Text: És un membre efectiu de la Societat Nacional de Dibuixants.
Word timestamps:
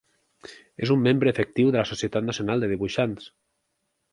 És 0.85 0.93
un 0.95 1.03
membre 1.07 1.33
efectiu 1.35 1.69
de 1.75 1.79
la 1.81 1.85
Societat 1.91 2.27
Nacional 2.31 2.65
de 2.65 2.71
Dibuixants. 2.73 3.29